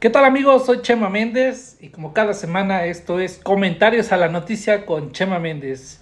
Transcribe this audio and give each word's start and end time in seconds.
¿Qué 0.00 0.08
tal 0.08 0.24
amigos? 0.24 0.64
Soy 0.64 0.80
Chema 0.80 1.10
Méndez 1.10 1.76
y 1.78 1.90
como 1.90 2.14
cada 2.14 2.32
semana 2.32 2.86
esto 2.86 3.20
es 3.20 3.36
comentarios 3.36 4.12
a 4.12 4.16
la 4.16 4.28
noticia 4.28 4.86
con 4.86 5.12
Chema 5.12 5.38
Méndez. 5.38 6.00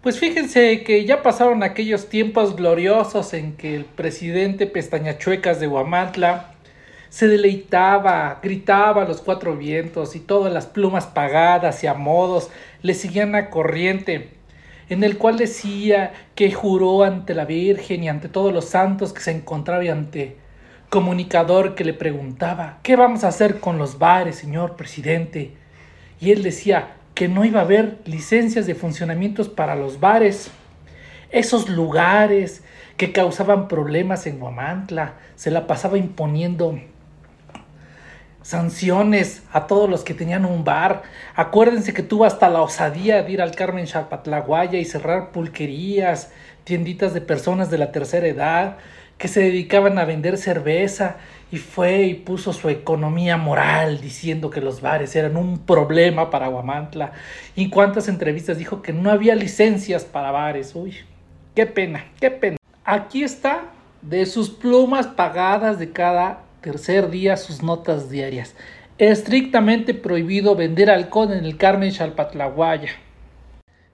Pues 0.00 0.18
fíjense 0.18 0.82
que 0.82 1.04
ya 1.04 1.22
pasaron 1.22 1.62
aquellos 1.62 2.08
tiempos 2.08 2.56
gloriosos 2.56 3.32
en 3.32 3.52
que 3.56 3.76
el 3.76 3.84
presidente 3.84 4.66
Pestañachuecas 4.66 5.60
de 5.60 5.68
Huamantla 5.68 6.56
se 7.10 7.28
deleitaba, 7.28 8.40
gritaba 8.42 9.02
a 9.02 9.08
los 9.08 9.20
cuatro 9.20 9.56
vientos 9.56 10.16
y 10.16 10.18
todas 10.18 10.52
las 10.52 10.66
plumas 10.66 11.06
pagadas 11.06 11.84
y 11.84 11.86
a 11.86 11.94
modos 11.94 12.50
le 12.82 12.94
seguían 12.94 13.36
a 13.36 13.50
corriente, 13.50 14.30
en 14.88 15.04
el 15.04 15.16
cual 15.16 15.38
decía 15.38 16.12
que 16.34 16.50
juró 16.50 17.04
ante 17.04 17.34
la 17.34 17.44
Virgen 17.44 18.02
y 18.02 18.08
ante 18.08 18.28
todos 18.28 18.52
los 18.52 18.64
santos 18.64 19.12
que 19.12 19.20
se 19.20 19.30
encontraba 19.30 19.84
ante 19.92 20.41
comunicador 20.92 21.74
que 21.74 21.86
le 21.86 21.94
preguntaba, 21.94 22.78
¿qué 22.82 22.96
vamos 22.96 23.24
a 23.24 23.28
hacer 23.28 23.60
con 23.60 23.78
los 23.78 23.98
bares, 23.98 24.36
señor 24.36 24.76
presidente? 24.76 25.56
Y 26.20 26.32
él 26.32 26.42
decía 26.42 26.96
que 27.14 27.28
no 27.28 27.46
iba 27.46 27.60
a 27.60 27.62
haber 27.62 28.00
licencias 28.04 28.66
de 28.66 28.74
funcionamientos 28.74 29.48
para 29.48 29.74
los 29.74 30.00
bares. 30.00 30.50
Esos 31.30 31.70
lugares 31.70 32.62
que 32.98 33.10
causaban 33.10 33.68
problemas 33.68 34.26
en 34.26 34.38
Guamantla, 34.38 35.14
se 35.34 35.50
la 35.50 35.66
pasaba 35.66 35.96
imponiendo 35.96 36.78
sanciones 38.42 39.44
a 39.50 39.66
todos 39.66 39.88
los 39.88 40.04
que 40.04 40.12
tenían 40.12 40.44
un 40.44 40.62
bar. 40.62 41.04
Acuérdense 41.34 41.94
que 41.94 42.02
tuvo 42.02 42.26
hasta 42.26 42.50
la 42.50 42.60
osadía 42.60 43.22
de 43.22 43.32
ir 43.32 43.40
al 43.40 43.54
Carmen 43.54 43.86
Chapatlaguaya 43.86 44.78
y 44.78 44.84
cerrar 44.84 45.32
pulquerías, 45.32 46.32
tienditas 46.64 47.14
de 47.14 47.22
personas 47.22 47.70
de 47.70 47.78
la 47.78 47.92
tercera 47.92 48.26
edad, 48.26 48.76
que 49.22 49.28
se 49.28 49.40
dedicaban 49.40 50.00
a 50.00 50.04
vender 50.04 50.36
cerveza 50.36 51.18
y 51.52 51.58
fue 51.58 52.06
y 52.06 52.14
puso 52.14 52.52
su 52.52 52.68
economía 52.68 53.36
moral 53.36 54.00
diciendo 54.00 54.50
que 54.50 54.60
los 54.60 54.80
bares 54.80 55.14
eran 55.14 55.36
un 55.36 55.60
problema 55.60 56.28
para 56.28 56.48
Guamantla. 56.48 57.12
Y 57.54 57.70
cuántas 57.70 58.08
entrevistas 58.08 58.58
dijo 58.58 58.82
que 58.82 58.92
no 58.92 59.12
había 59.12 59.36
licencias 59.36 60.04
para 60.04 60.32
bares. 60.32 60.74
Uy, 60.74 60.96
qué 61.54 61.66
pena, 61.66 62.06
qué 62.18 62.32
pena. 62.32 62.56
Aquí 62.84 63.22
está 63.22 63.66
de 64.00 64.26
sus 64.26 64.50
plumas 64.50 65.06
pagadas 65.06 65.78
de 65.78 65.92
cada 65.92 66.42
tercer 66.60 67.08
día 67.08 67.36
sus 67.36 67.62
notas 67.62 68.10
diarias. 68.10 68.56
Estrictamente 68.98 69.94
prohibido 69.94 70.56
vender 70.56 70.90
alcohol 70.90 71.32
en 71.32 71.44
el 71.44 71.56
Carmen 71.58 71.92
Chalpatlaguaya 71.92 72.90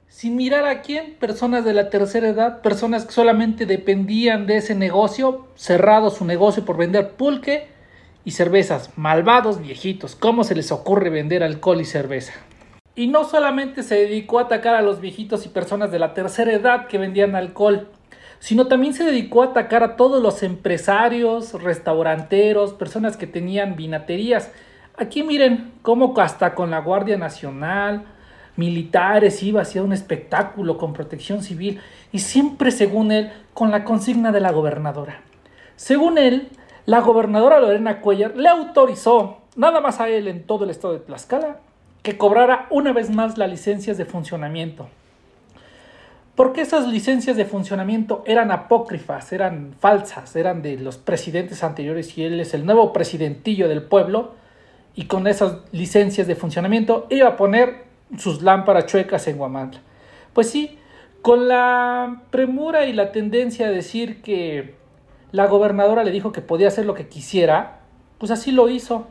sin 0.09 0.37
mirar 0.37 0.67
a 0.67 0.81
quién, 0.83 1.15
personas 1.15 1.65
de 1.65 1.75
la 1.75 1.91
tercera 1.91 2.29
edad, 2.29 2.61
personas 2.63 3.05
que 3.05 3.13
solamente 3.13 3.67
dependían 3.67 4.47
de 4.47 4.57
ese 4.57 4.75
negocio, 4.75 5.47
cerrado 5.55 6.11
su 6.11 6.25
negocio 6.25 6.65
por 6.65 6.77
vender 6.77 7.13
pulque 7.13 7.69
y 8.25 8.33
cervezas, 8.33 8.91
malvados 8.97 9.61
viejitos, 9.61 10.17
¿cómo 10.17 10.45
se 10.45 10.55
les 10.55 10.73
ocurre 10.73 11.11
vender 11.11 11.43
alcohol 11.43 11.81
y 11.81 11.85
cerveza? 11.85 12.33
Y 12.95 13.07
no 13.07 13.25
solamente 13.25 13.85
se 13.85 13.95
dedicó 13.95 14.41
a 14.41 14.43
atacar 14.43 14.75
a 14.75 14.83
los 14.83 15.01
viejitos 15.01 15.47
y 15.47 15.51
personas 15.51 15.93
de 15.93 16.01
la 16.01 16.15
tercera 16.15 16.53
edad 16.53 16.89
que 16.89 16.99
vendían 16.99 17.37
alcohol, 17.37 17.89
sino 18.41 18.67
también 18.67 18.95
se 18.95 19.05
dedicó 19.05 19.43
a 19.43 19.47
atacar 19.47 19.83
a 19.83 19.97
todos 19.97 20.21
los 20.23 20.43
empresarios, 20.43 21.53
restauranteros, 21.63 22.73
personas 22.73 23.17
que 23.17 23.27
tenían 23.27 23.77
vinaterías. 23.77 24.51
Aquí 24.97 25.23
miren 25.23 25.73
cómo 25.83 26.13
hasta 26.19 26.57
con 26.57 26.71
la 26.73 26.81
Guardia 26.81 27.17
Nacional, 27.17 28.05
militares, 28.59 29.43
iba 29.43 29.63
hacia 29.63 29.83
un 29.83 29.93
espectáculo 29.93 30.77
con 30.77 30.93
protección 30.93 31.43
civil 31.43 31.81
y 32.13 32.19
siempre, 32.19 32.71
según 32.73 33.13
él, 33.13 33.33
con 33.55 33.71
la 33.71 33.85
consigna 33.85 34.33
de 34.33 34.41
la 34.41 34.53
gobernadora. 34.53 35.23
Según 35.77 36.19
él, 36.19 36.49
la 36.85 37.01
gobernadora 37.01 37.61
Lorena 37.61 38.01
Cuellar 38.01 38.37
le 38.37 38.49
autorizó, 38.49 39.39
nada 39.57 39.81
más 39.81 40.01
a 40.01 40.09
él 40.09 40.27
en 40.27 40.43
todo 40.43 40.65
el 40.65 40.71
estado 40.71 40.95
de 40.95 41.01
Tlaxcala, 41.01 41.61
que 42.03 42.19
cobrara 42.19 42.67
una 42.71 42.93
vez 42.93 43.11
más 43.11 43.39
las 43.39 43.49
licencias 43.49 43.97
de 43.97 44.05
funcionamiento. 44.05 44.89
Porque 46.35 46.61
esas 46.61 46.89
licencias 46.89 47.37
de 47.37 47.45
funcionamiento 47.45 48.23
eran 48.27 48.51
apócrifas, 48.51 49.33
eran 49.33 49.75
falsas, 49.79 50.35
eran 50.35 50.63
de 50.63 50.79
los 50.79 50.97
presidentes 50.97 51.63
anteriores 51.63 52.17
y 52.19 52.25
él 52.25 52.41
es 52.41 52.55
el 52.55 52.67
nuevo 52.67 52.93
presidentillo 52.93 53.69
del 53.69 53.83
pueblo 53.83 54.33
y 54.95 55.05
con 55.05 55.27
esas 55.27 55.59
licencias 55.73 56.27
de 56.27 56.35
funcionamiento 56.37 57.07
iba 57.11 57.29
a 57.29 57.37
poner 57.37 57.88
sus 58.17 58.43
lámparas 58.43 58.87
chuecas 58.87 59.27
en 59.29 59.37
Guamantla. 59.37 59.81
Pues 60.33 60.51
sí, 60.51 60.79
con 61.23 61.49
la 61.49 62.23
premura 62.31 62.87
y 62.87 62.93
la 62.93 63.13
tendencia 63.13 63.67
a 63.67 63.71
decir 63.71 64.23
que 64.23 64.75
la 65.33 65.47
gobernadora 65.47 66.05
le 66.05 66.11
dijo 66.11 66.33
que 66.33 66.41
podía 66.41 66.69
hacer 66.69 66.87
lo 66.87 66.95
que 66.95 67.09
quisiera, 67.09 67.81
pues 68.19 68.31
así 68.31 68.53
lo 68.53 68.69
hizo. 68.69 69.07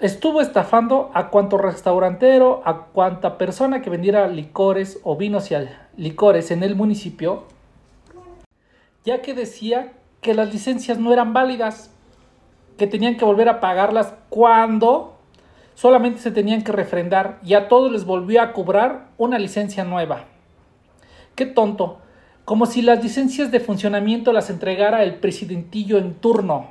Estuvo 0.00 0.42
estafando 0.42 1.10
a 1.14 1.30
cuanto 1.30 1.56
restaurantero, 1.56 2.62
a 2.66 2.86
cuanta 2.86 3.38
persona 3.38 3.80
que 3.80 3.88
vendiera 3.88 4.28
licores 4.28 5.00
o 5.04 5.16
vinos 5.16 5.50
y 5.50 5.54
licores 5.96 6.50
en 6.50 6.62
el 6.62 6.76
municipio, 6.76 7.44
ya 9.04 9.22
que 9.22 9.32
decía 9.32 9.92
que 10.20 10.34
las 10.34 10.52
licencias 10.52 10.98
no 10.98 11.12
eran 11.12 11.32
válidas, 11.32 11.90
que 12.76 12.86
tenían 12.86 13.16
que 13.16 13.24
volver 13.24 13.48
a 13.48 13.60
pagarlas 13.60 14.12
cuando 14.28 15.15
solamente 15.76 16.20
se 16.20 16.32
tenían 16.32 16.64
que 16.64 16.72
refrendar 16.72 17.38
y 17.44 17.54
a 17.54 17.68
todos 17.68 17.92
les 17.92 18.04
volvió 18.06 18.42
a 18.42 18.52
cobrar 18.54 19.10
una 19.18 19.38
licencia 19.38 19.84
nueva. 19.84 20.24
Qué 21.36 21.44
tonto, 21.44 21.98
como 22.46 22.64
si 22.64 22.80
las 22.80 23.02
licencias 23.04 23.52
de 23.52 23.60
funcionamiento 23.60 24.32
las 24.32 24.48
entregara 24.48 25.04
el 25.04 25.16
presidentillo 25.16 25.98
en 25.98 26.14
turno. 26.14 26.70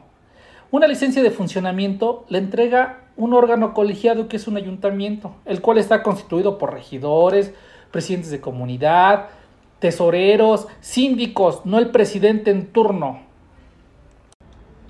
Una 0.72 0.88
licencia 0.88 1.22
de 1.22 1.30
funcionamiento 1.30 2.26
la 2.30 2.40
entrega 2.40 3.04
un 3.16 3.34
órgano 3.34 3.76
colegiado 3.76 4.28
que 4.28 4.38
es 4.38 4.48
un 4.48 4.58
ayuntamiento, 4.58 5.36
el 5.46 5.62
cual 5.62 5.78
está 5.78 6.02
constituido 6.02 6.58
por 6.58 6.74
regidores, 6.74 7.54
presidentes 7.92 8.32
de 8.32 8.42
comunidad, 8.42 9.28
tesoreros, 9.78 10.68
síndicos, 10.82 11.64
no 11.64 11.78
el 11.78 11.92
presidente 11.92 12.50
en 12.50 12.68
turno. 12.74 13.20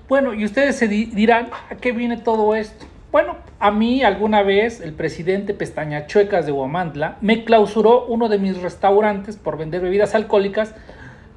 Bueno, 0.08 0.32
y 0.32 0.46
ustedes 0.46 0.76
se 0.76 0.88
dirán, 0.88 1.50
¿a 1.68 1.74
qué 1.74 1.92
viene 1.92 2.16
todo 2.16 2.54
esto? 2.54 2.86
Bueno, 3.16 3.36
a 3.60 3.70
mí 3.70 4.02
alguna 4.02 4.42
vez 4.42 4.82
el 4.82 4.92
presidente 4.92 5.54
Pestaña 5.54 6.06
Chuecas 6.06 6.44
de 6.44 6.52
Huamantla 6.52 7.16
me 7.22 7.44
clausuró 7.44 8.04
uno 8.04 8.28
de 8.28 8.36
mis 8.36 8.60
restaurantes 8.60 9.38
por 9.38 9.56
vender 9.56 9.80
bebidas 9.80 10.14
alcohólicas 10.14 10.74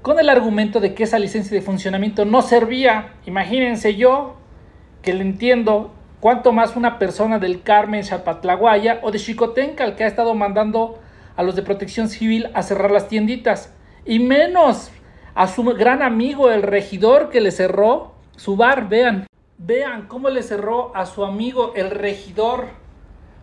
con 0.01 0.19
el 0.19 0.27
argumento 0.27 0.81
de 0.81 0.93
que 0.93 1.03
esa 1.03 1.19
licencia 1.19 1.55
de 1.55 1.61
funcionamiento 1.61 2.25
no 2.25 2.41
servía. 2.41 3.13
Imagínense 3.25 3.95
yo, 3.95 4.35
que 5.01 5.13
le 5.13 5.21
entiendo, 5.21 5.93
cuanto 6.19 6.51
más 6.51 6.75
una 6.75 6.99
persona 6.99 7.39
del 7.39 7.61
Carmen 7.61 8.03
Chapatlaguaya 8.03 8.99
o 9.01 9.11
de 9.11 9.19
Chicotenca, 9.19 9.95
que 9.95 10.03
ha 10.03 10.07
estado 10.07 10.35
mandando 10.35 10.99
a 11.37 11.43
los 11.43 11.55
de 11.55 11.61
protección 11.61 12.09
civil 12.09 12.49
a 12.53 12.61
cerrar 12.61 12.91
las 12.91 13.07
tienditas. 13.07 13.73
Y 14.05 14.19
menos 14.19 14.91
a 15.33 15.47
su 15.47 15.63
gran 15.63 16.01
amigo, 16.01 16.51
el 16.51 16.61
regidor, 16.61 17.29
que 17.29 17.39
le 17.39 17.51
cerró 17.51 18.15
su 18.35 18.57
bar, 18.57 18.89
vean. 18.89 19.28
Vean 19.61 20.07
cómo 20.07 20.29
le 20.29 20.41
cerró 20.41 20.95
a 20.95 21.05
su 21.05 21.25
amigo 21.25 21.73
el 21.75 21.91
regidor 21.91 22.67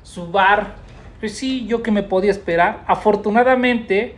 su 0.02 0.32
bar. 0.32 0.76
Pues 1.20 1.36
sí, 1.36 1.66
yo 1.66 1.82
que 1.82 1.90
me 1.90 2.02
podía 2.02 2.30
esperar. 2.30 2.84
Afortunadamente, 2.86 4.16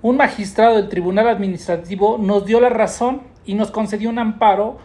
un 0.00 0.16
magistrado 0.16 0.76
del 0.76 0.88
Tribunal 0.88 1.28
Administrativo 1.28 2.16
nos 2.16 2.46
dio 2.46 2.58
la 2.58 2.70
razón 2.70 3.20
y 3.44 3.52
nos 3.52 3.70
concedió 3.70 4.08
un 4.08 4.18
amparo 4.18 4.78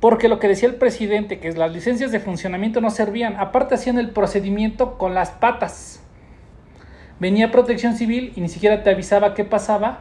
porque 0.00 0.28
lo 0.28 0.38
que 0.38 0.48
decía 0.48 0.68
el 0.68 0.76
presidente, 0.76 1.40
que 1.40 1.52
las 1.52 1.70
licencias 1.70 2.10
de 2.10 2.20
funcionamiento 2.20 2.80
no 2.80 2.88
servían, 2.88 3.36
aparte 3.36 3.74
hacían 3.74 3.98
el 3.98 4.10
procedimiento 4.10 4.96
con 4.96 5.14
las 5.14 5.30
patas. 5.30 6.02
Venía 7.20 7.50
protección 7.50 7.96
civil 7.96 8.32
y 8.34 8.40
ni 8.40 8.48
siquiera 8.48 8.82
te 8.82 8.88
avisaba 8.88 9.34
qué 9.34 9.44
pasaba 9.44 10.00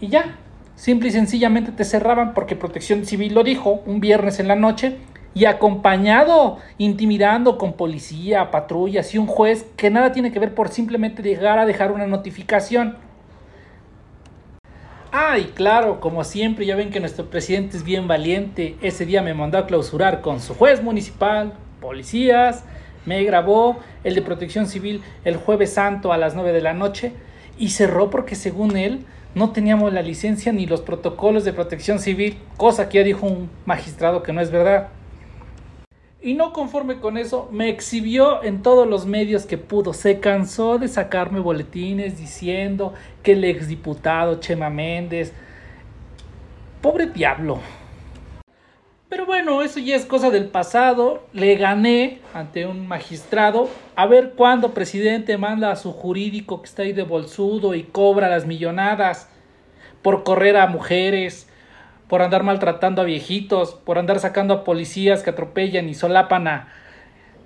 y 0.00 0.08
ya, 0.08 0.36
Simple 0.76 1.08
y 1.08 1.12
sencillamente 1.12 1.72
te 1.72 1.84
cerraban 1.84 2.34
porque 2.34 2.54
Protección 2.54 3.06
Civil 3.06 3.34
lo 3.34 3.42
dijo 3.42 3.82
un 3.86 3.98
viernes 3.98 4.38
en 4.40 4.46
la 4.46 4.56
noche 4.56 4.98
y 5.32 5.46
acompañado, 5.46 6.58
intimidando 6.76 7.56
con 7.56 7.72
policía, 7.72 8.50
patrullas 8.50 9.14
y 9.14 9.18
un 9.18 9.26
juez 9.26 9.66
que 9.76 9.90
nada 9.90 10.12
tiene 10.12 10.32
que 10.32 10.38
ver 10.38 10.54
por 10.54 10.68
simplemente 10.68 11.22
llegar 11.22 11.58
a 11.58 11.64
dejar 11.64 11.92
una 11.92 12.06
notificación. 12.06 12.98
Ah, 15.12 15.38
y 15.38 15.44
claro, 15.44 15.98
como 15.98 16.24
siempre, 16.24 16.66
ya 16.66 16.76
ven 16.76 16.90
que 16.90 17.00
nuestro 17.00 17.30
presidente 17.30 17.78
es 17.78 17.82
bien 17.82 18.06
valiente. 18.06 18.76
Ese 18.82 19.06
día 19.06 19.22
me 19.22 19.32
mandó 19.32 19.56
a 19.56 19.66
clausurar 19.66 20.20
con 20.20 20.40
su 20.40 20.54
juez 20.54 20.82
municipal, 20.82 21.54
policías, 21.80 22.64
me 23.06 23.22
grabó 23.24 23.78
el 24.04 24.14
de 24.14 24.20
protección 24.20 24.66
civil 24.66 25.02
el 25.24 25.36
jueves 25.36 25.72
santo 25.72 26.12
a 26.12 26.18
las 26.18 26.34
9 26.34 26.52
de 26.52 26.60
la 26.60 26.74
noche 26.74 27.12
y 27.58 27.70
cerró 27.70 28.10
porque 28.10 28.34
según 28.34 28.76
él 28.76 29.04
no 29.34 29.50
teníamos 29.50 29.92
la 29.92 30.02
licencia 30.02 30.52
ni 30.52 30.66
los 30.66 30.80
protocolos 30.80 31.44
de 31.44 31.52
protección 31.52 31.98
civil, 31.98 32.38
cosa 32.56 32.88
que 32.88 32.98
ya 32.98 33.04
dijo 33.04 33.26
un 33.26 33.50
magistrado 33.66 34.22
que 34.22 34.32
no 34.32 34.40
es 34.40 34.50
verdad. 34.50 34.88
Y 36.22 36.34
no 36.34 36.52
conforme 36.52 36.98
con 36.98 37.18
eso, 37.18 37.48
me 37.52 37.68
exhibió 37.68 38.42
en 38.42 38.62
todos 38.62 38.88
los 38.88 39.06
medios 39.06 39.46
que 39.46 39.58
pudo. 39.58 39.92
Se 39.92 40.18
cansó 40.18 40.78
de 40.78 40.88
sacarme 40.88 41.38
boletines 41.38 42.18
diciendo 42.18 42.94
que 43.22 43.32
el 43.32 43.44
exdiputado 43.44 44.40
Chema 44.40 44.70
Méndez, 44.70 45.32
pobre 46.80 47.06
diablo. 47.06 47.60
Pero 49.08 49.24
bueno, 49.24 49.62
eso 49.62 49.78
ya 49.78 49.94
es 49.94 50.04
cosa 50.04 50.30
del 50.30 50.46
pasado. 50.46 51.22
Le 51.32 51.54
gané 51.54 52.18
ante 52.34 52.66
un 52.66 52.88
magistrado. 52.88 53.68
A 53.94 54.06
ver 54.06 54.32
cuándo 54.36 54.74
presidente 54.74 55.38
manda 55.38 55.70
a 55.70 55.76
su 55.76 55.92
jurídico 55.92 56.60
que 56.60 56.66
está 56.66 56.82
ahí 56.82 56.92
de 56.92 57.04
bolsudo 57.04 57.74
y 57.74 57.84
cobra 57.84 58.28
las 58.28 58.46
millonadas 58.46 59.28
por 60.02 60.24
correr 60.24 60.56
a 60.56 60.66
mujeres, 60.66 61.48
por 62.08 62.20
andar 62.20 62.42
maltratando 62.42 63.00
a 63.00 63.04
viejitos, 63.04 63.74
por 63.74 63.98
andar 63.98 64.18
sacando 64.18 64.54
a 64.54 64.64
policías 64.64 65.22
que 65.22 65.30
atropellan 65.30 65.88
y 65.88 65.94
solapan 65.94 66.48
a 66.48 66.68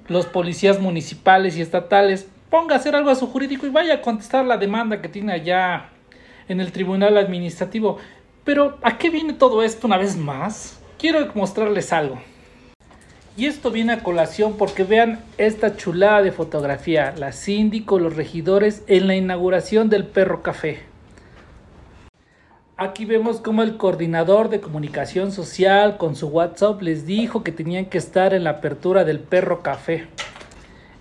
los 0.09 0.25
policías 0.25 0.81
municipales 0.81 1.59
y 1.59 1.61
estatales. 1.61 2.27
Ponga 2.49 2.75
a 2.75 2.79
hacer 2.79 2.97
algo 2.97 3.11
a 3.11 3.15
su 3.17 3.27
jurídico 3.27 3.67
y 3.67 3.71
vaya 3.71 3.97
a 3.97 4.01
contestar 4.01 4.47
la 4.47 4.57
demanda 4.57 5.03
que 5.03 5.09
tiene 5.11 5.35
allá 5.35 5.91
en 6.49 6.61
el 6.61 6.73
tribunal 6.73 7.19
administrativo. 7.19 7.99
Pero 8.45 8.79
¿a 8.81 8.97
qué 8.97 9.11
viene 9.11 9.35
todo 9.35 9.63
esto 9.63 9.87
una 9.87 9.99
vez 9.99 10.17
más? 10.17 10.80
Quiero 11.01 11.27
mostrarles 11.35 11.93
algo. 11.93 12.21
Y 13.37 13.47
esto 13.47 13.71
viene 13.71 13.95
a 13.95 14.03
colación 14.03 14.59
porque 14.59 14.85
vean 14.85 15.21
esta 15.39 15.77
chulada 15.77 16.23
de 16.23 16.31
fotografía, 16.31 17.15
la 17.17 17.33
síndico, 17.33 17.99
los 17.99 18.17
regidores 18.17 18.83
en 18.87 19.07
la 19.07 19.17
inauguración 19.17 19.89
del 19.89 20.05
Perro 20.05 20.43
Café. 20.43 20.81
Aquí 22.77 23.07
vemos 23.07 23.41
como 23.41 23.63
el 23.63 23.77
coordinador 23.77 24.51
de 24.51 24.61
comunicación 24.61 25.33
social 25.33 25.97
con 25.97 26.17
su 26.17 26.29
WhatsApp 26.29 26.83
les 26.83 27.07
dijo 27.07 27.43
que 27.43 27.53
tenían 27.53 27.87
que 27.87 27.99
estar 27.99 28.35
en 28.35 28.45
la 28.45 28.51
apertura 28.51 29.05
del 29.05 29.21
Perro 29.21 29.63
Café. 29.63 30.07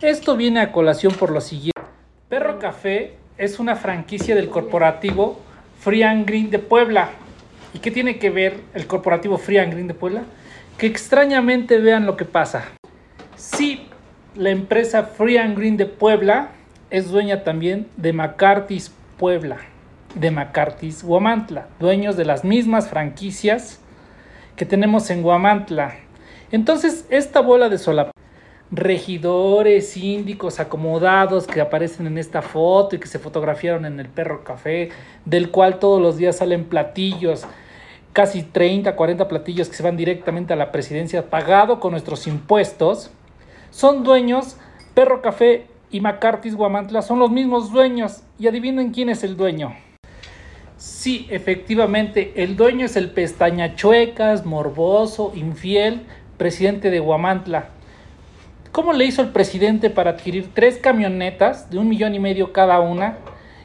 Esto 0.01 0.37
viene 0.37 0.61
a 0.61 0.71
colación 0.71 1.13
por 1.13 1.31
lo 1.31 1.41
siguiente. 1.41 1.81
Perro 2.29 2.59
Café 2.59 3.15
es 3.37 3.59
una 3.59 3.75
franquicia 3.75 4.35
del 4.35 4.49
corporativo 4.49 5.39
Free 5.79 6.03
and 6.03 6.25
Green 6.25 6.49
de 6.51 6.59
Puebla, 6.59 7.09
¿Y 7.73 7.79
qué 7.79 7.91
tiene 7.91 8.17
que 8.17 8.29
ver 8.29 8.61
el 8.73 8.87
corporativo 8.87 9.37
Free 9.37 9.57
and 9.57 9.73
Green 9.73 9.87
de 9.87 9.93
Puebla? 9.93 10.23
Que 10.77 10.87
extrañamente 10.87 11.77
vean 11.77 12.05
lo 12.05 12.17
que 12.17 12.25
pasa. 12.25 12.65
Sí, 13.35 13.87
la 14.35 14.49
empresa 14.49 15.03
Free 15.03 15.37
and 15.37 15.57
Green 15.57 15.77
de 15.77 15.85
Puebla 15.85 16.49
es 16.89 17.09
dueña 17.09 17.43
también 17.43 17.87
de 17.97 18.13
McCarthy's 18.13 18.91
Puebla, 19.17 19.57
de 20.15 20.31
McCarthy's 20.31 21.03
Guamantla, 21.03 21.67
dueños 21.79 22.17
de 22.17 22.25
las 22.25 22.43
mismas 22.43 22.87
franquicias 22.87 23.79
que 24.55 24.65
tenemos 24.65 25.09
en 25.11 25.21
Guamantla. 25.21 25.95
Entonces, 26.51 27.05
esta 27.09 27.41
bola 27.41 27.69
de 27.69 27.77
solapa 27.77 28.11
regidores, 28.71 29.89
síndicos 29.89 30.59
acomodados 30.59 31.47
que 31.47 31.61
aparecen 31.61 32.07
en 32.07 32.17
esta 32.17 32.41
foto 32.41 32.95
y 32.95 32.99
que 32.99 33.07
se 33.07 33.19
fotografiaron 33.19 33.85
en 33.85 33.99
el 33.99 34.07
Perro 34.07 34.43
Café, 34.43 34.89
del 35.25 35.49
cual 35.49 35.79
todos 35.79 36.01
los 36.01 36.17
días 36.17 36.37
salen 36.37 36.65
platillos, 36.65 37.45
casi 38.13 38.43
30, 38.43 38.95
40 38.95 39.27
platillos 39.27 39.69
que 39.69 39.75
se 39.75 39.83
van 39.83 39.97
directamente 39.97 40.53
a 40.53 40.55
la 40.55 40.71
presidencia 40.71 41.29
pagado 41.29 41.79
con 41.79 41.91
nuestros 41.91 42.27
impuestos, 42.27 43.11
son 43.71 44.03
dueños, 44.03 44.57
Perro 44.93 45.21
Café 45.21 45.67
y 45.91 46.01
McCarthy's 46.01 46.55
Guamantla 46.55 47.01
son 47.01 47.19
los 47.19 47.31
mismos 47.31 47.71
dueños. 47.71 48.23
Y 48.39 48.47
adivinen 48.47 48.91
quién 48.91 49.09
es 49.09 49.23
el 49.23 49.37
dueño. 49.37 49.75
Sí, 50.77 51.27
efectivamente, 51.29 52.33
el 52.35 52.55
dueño 52.55 52.85
es 52.85 52.95
el 52.95 53.11
pestañachuecas, 53.11 54.45
morboso, 54.45 55.31
infiel, 55.35 56.01
presidente 56.37 56.89
de 56.89 56.99
Guamantla 56.99 57.69
¿Cómo 58.71 58.93
le 58.93 59.05
hizo 59.05 59.23
el 59.23 59.29
presidente 59.29 59.89
para 59.89 60.11
adquirir 60.11 60.51
tres 60.53 60.77
camionetas 60.77 61.71
de 61.71 61.79
un 61.79 61.89
millón 61.89 62.13
y 62.13 62.19
medio 62.19 62.53
cada 62.53 62.79
una 62.79 63.17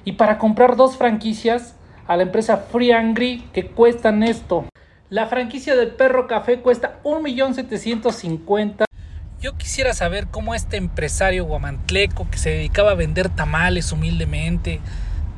y 0.03 0.13
para 0.13 0.39
comprar 0.39 0.77
dos 0.77 0.97
franquicias 0.97 1.77
a 2.07 2.17
la 2.17 2.23
empresa 2.23 2.57
Free 2.57 2.93
Angry 2.93 3.45
que 3.53 3.67
cuestan 3.67 4.23
esto? 4.23 4.65
La 5.11 5.27
franquicia 5.27 5.77
del 5.77 5.89
perro 5.89 6.27
café 6.27 6.61
cuesta 6.61 7.01
un 7.05 7.23
millón 7.23 7.55
setecientos 7.55 8.17
cincuenta. 8.17 8.87
Yo 9.43 9.59
quisiera 9.59 9.93
saber 9.93 10.29
cómo 10.29 10.55
este 10.55 10.79
empresario 10.79 11.45
guamantleco 11.45 12.27
que 12.31 12.39
se 12.39 12.51
dedicaba 12.51 12.93
a 12.93 12.95
vender 12.95 13.29
tamales 13.29 13.93
humildemente, 13.93 14.81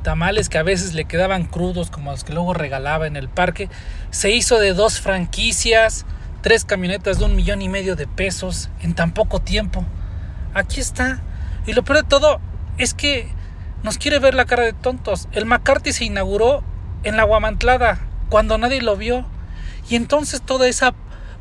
tamales 0.05 0.49
que 0.49 0.59
a 0.59 0.63
veces 0.63 0.95
le 0.95 1.07
quedaban 1.07 1.43
crudos 1.43 1.91
como 1.91 2.13
los 2.13 2.23
que 2.23 2.33
luego 2.33 2.55
regalaba 2.55 3.09
en 3.09 3.17
el 3.17 3.29
parque, 3.29 3.69
se 4.11 4.31
hizo 4.31 4.61
de 4.61 4.75
dos 4.75 5.01
franquicias 5.01 6.07
tres 6.47 6.65
camionetas 6.65 7.19
de 7.19 7.25
un 7.25 7.35
millón 7.35 7.61
y 7.61 7.69
medio 7.69 7.97
de 7.97 8.07
pesos 8.07 8.71
en 8.81 8.95
tan 8.95 9.11
poco 9.11 9.41
tiempo. 9.41 9.85
Aquí 10.55 10.79
está. 10.79 11.21
Y 11.67 11.73
lo 11.73 11.83
peor 11.83 12.05
de 12.05 12.09
todo 12.09 12.39
es 12.79 12.95
que 12.95 13.27
nos 13.83 13.99
quiere 13.99 14.21
ver 14.21 14.35
la 14.35 14.45
cara 14.45 14.63
de 14.63 14.73
tontos. 14.73 15.27
El 15.33 15.45
McCarthy 15.45 15.93
se 15.93 16.05
inauguró 16.05 16.63
en 17.03 17.17
la 17.17 17.25
Guamantlada, 17.25 17.99
cuando 18.29 18.59
nadie 18.59 18.81
lo 18.81 18.97
vio. 18.97 19.27
Y 19.91 19.97
entonces 19.97 20.41
toda 20.41 20.69
esa 20.69 20.95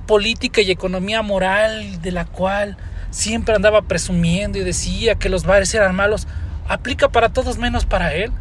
política 0.08 0.62
y 0.62 0.72
economía 0.72 1.22
moral 1.22 2.02
de 2.02 2.12
la 2.12 2.26
cual 2.26 2.76
siempre 3.12 3.54
andaba 3.54 3.84
presumiendo 3.84 4.58
y 4.58 4.64
decía 4.64 5.14
que 5.14 5.30
los 5.30 5.44
bares 5.44 5.72
eran 5.76 5.94
malos, 5.94 6.28
aplica 6.68 7.10
para 7.10 7.30
todos 7.30 7.60
menos 7.60 7.86
para 7.86 8.16
él. 8.16 8.32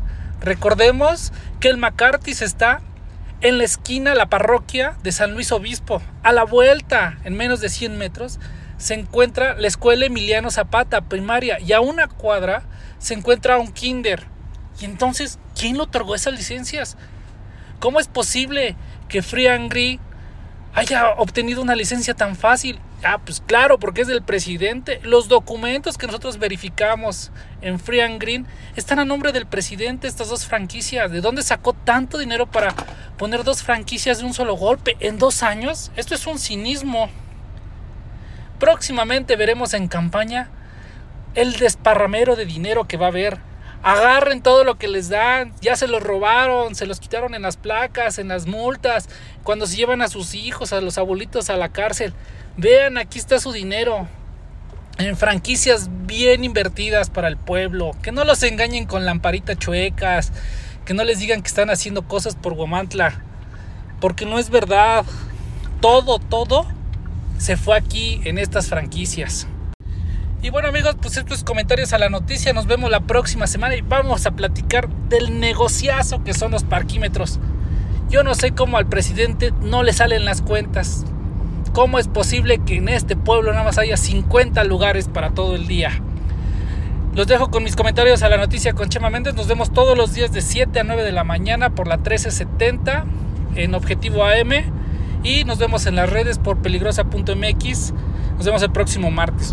Recordemos 0.40 1.30
que 1.60 1.68
el 1.68 1.76
McCarthy 1.76 2.30
está 2.30 2.80
en 3.40 3.58
la 3.58 3.64
esquina, 3.64 4.14
la 4.14 4.26
parroquia 4.26 4.96
de 5.02 5.12
San 5.12 5.32
Luis 5.34 5.52
Obispo, 5.52 6.00
a 6.22 6.32
la 6.32 6.44
vuelta, 6.44 7.18
en 7.24 7.34
menos 7.36 7.60
de 7.60 7.68
100 7.68 7.98
metros, 7.98 8.38
se 8.78 8.94
encuentra 8.94 9.54
la 9.54 9.68
escuela 9.68 10.06
Emiliano 10.06 10.50
Zapata, 10.50 11.02
primaria, 11.02 11.58
y 11.60 11.72
a 11.72 11.80
una 11.80 12.06
cuadra 12.08 12.64
se 12.98 13.14
encuentra 13.14 13.58
un 13.58 13.72
kinder. 13.72 14.24
Y 14.80 14.84
entonces, 14.84 15.38
¿quién 15.58 15.76
le 15.76 15.82
otorgó 15.82 16.14
esas 16.14 16.34
licencias? 16.34 16.96
¿Cómo 17.80 18.00
es 18.00 18.08
posible 18.08 18.76
que 19.08 19.22
Free 19.22 19.46
Angry 19.46 20.00
haya 20.74 21.10
obtenido 21.10 21.62
una 21.62 21.74
licencia 21.74 22.14
tan 22.14 22.34
fácil? 22.36 22.80
Ah, 23.04 23.18
pues 23.22 23.42
claro, 23.46 23.78
porque 23.78 24.00
es 24.00 24.08
del 24.08 24.22
presidente. 24.22 25.00
Los 25.02 25.28
documentos 25.28 25.98
que 25.98 26.06
nosotros 26.06 26.38
verificamos 26.38 27.30
en 27.60 27.78
Free 27.78 28.00
and 28.00 28.20
Green 28.20 28.46
están 28.74 28.98
a 28.98 29.04
nombre 29.04 29.32
del 29.32 29.46
presidente, 29.46 30.08
estas 30.08 30.30
dos 30.30 30.46
franquicias. 30.46 31.10
¿De 31.12 31.20
dónde 31.20 31.42
sacó 31.42 31.74
tanto 31.74 32.16
dinero 32.16 32.46
para 32.46 32.74
poner 33.18 33.44
dos 33.44 33.62
franquicias 33.62 34.18
de 34.18 34.24
un 34.24 34.34
solo 34.34 34.54
golpe 34.56 34.96
en 35.00 35.18
dos 35.18 35.42
años? 35.42 35.90
Esto 35.96 36.14
es 36.14 36.26
un 36.26 36.38
cinismo. 36.38 37.08
Próximamente 38.58 39.36
veremos 39.36 39.74
en 39.74 39.88
campaña 39.88 40.50
el 41.34 41.56
desparramero 41.56 42.36
de 42.36 42.46
dinero 42.46 42.86
que 42.86 42.96
va 42.96 43.06
a 43.06 43.08
haber 43.10 43.38
agarren 43.84 44.40
todo 44.40 44.64
lo 44.64 44.78
que 44.78 44.88
les 44.88 45.10
dan, 45.10 45.52
ya 45.60 45.76
se 45.76 45.86
los 45.86 46.02
robaron, 46.02 46.74
se 46.74 46.86
los 46.86 47.00
quitaron 47.00 47.34
en 47.34 47.42
las 47.42 47.58
placas, 47.58 48.18
en 48.18 48.28
las 48.28 48.46
multas, 48.46 49.10
cuando 49.42 49.66
se 49.66 49.76
llevan 49.76 50.00
a 50.00 50.08
sus 50.08 50.34
hijos, 50.34 50.72
a 50.72 50.80
los 50.80 50.96
abuelitos 50.96 51.50
a 51.50 51.58
la 51.58 51.68
cárcel. 51.68 52.14
Vean, 52.56 52.96
aquí 52.96 53.18
está 53.18 53.38
su 53.38 53.52
dinero. 53.52 54.08
En 54.96 55.18
franquicias 55.18 55.90
bien 56.06 56.44
invertidas 56.44 57.10
para 57.10 57.28
el 57.28 57.36
pueblo. 57.36 57.90
Que 58.00 58.10
no 58.10 58.24
los 58.24 58.42
engañen 58.42 58.86
con 58.86 59.04
lamparitas 59.04 59.58
chuecas. 59.58 60.32
Que 60.84 60.94
no 60.94 61.04
les 61.04 61.18
digan 61.18 61.42
que 61.42 61.48
están 61.48 61.70
haciendo 61.70 62.02
cosas 62.02 62.36
por 62.36 62.54
Guamantla. 62.54 63.22
Porque 64.00 64.26
no 64.26 64.38
es 64.38 64.50
verdad. 64.50 65.04
Todo, 65.80 66.18
todo 66.18 66.66
se 67.38 67.56
fue 67.56 67.76
aquí 67.76 68.20
en 68.24 68.38
estas 68.38 68.68
franquicias. 68.68 69.46
Y 70.42 70.50
bueno 70.50 70.68
amigos, 70.68 70.96
pues 71.00 71.16
estos 71.16 71.42
comentarios 71.42 71.94
a 71.94 71.98
la 71.98 72.10
noticia. 72.10 72.52
Nos 72.52 72.66
vemos 72.66 72.90
la 72.90 73.00
próxima 73.00 73.46
semana 73.46 73.76
y 73.76 73.80
vamos 73.80 74.26
a 74.26 74.32
platicar 74.32 74.88
del 75.08 75.40
negociazo 75.40 76.22
que 76.22 76.34
son 76.34 76.52
los 76.52 76.64
parquímetros. 76.64 77.40
Yo 78.10 78.22
no 78.22 78.34
sé 78.34 78.52
cómo 78.52 78.76
al 78.76 78.86
presidente 78.86 79.52
no 79.62 79.82
le 79.82 79.94
salen 79.94 80.26
las 80.26 80.42
cuentas. 80.42 81.04
¿Cómo 81.72 81.98
es 81.98 82.08
posible 82.08 82.58
que 82.58 82.76
en 82.76 82.88
este 82.90 83.16
pueblo 83.16 83.52
nada 83.52 83.64
más 83.64 83.78
haya 83.78 83.96
50 83.96 84.62
lugares 84.64 85.08
para 85.08 85.30
todo 85.30 85.56
el 85.56 85.66
día? 85.66 86.00
Los 87.14 87.28
dejo 87.28 87.48
con 87.48 87.62
mis 87.62 87.76
comentarios 87.76 88.24
a 88.24 88.28
la 88.28 88.36
noticia 88.36 88.72
con 88.72 88.88
Chema 88.88 89.08
Méndez. 89.08 89.34
Nos 89.34 89.46
vemos 89.46 89.72
todos 89.72 89.96
los 89.96 90.14
días 90.14 90.32
de 90.32 90.40
7 90.40 90.80
a 90.80 90.82
9 90.82 91.04
de 91.04 91.12
la 91.12 91.22
mañana 91.22 91.70
por 91.70 91.86
la 91.86 91.96
1370 91.96 93.04
en 93.54 93.74
Objetivo 93.76 94.24
AM. 94.24 94.50
Y 95.22 95.44
nos 95.44 95.58
vemos 95.58 95.86
en 95.86 95.94
las 95.94 96.10
redes 96.10 96.38
por 96.38 96.60
peligrosa.mx. 96.60 97.92
Nos 98.36 98.44
vemos 98.44 98.62
el 98.62 98.72
próximo 98.72 99.12
martes. 99.12 99.52